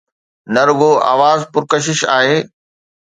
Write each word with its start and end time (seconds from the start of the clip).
نه 0.53 0.61
رڳو 0.67 0.91
آواز 1.13 1.39
پرڪشش 1.53 1.99
آهي. 2.17 2.37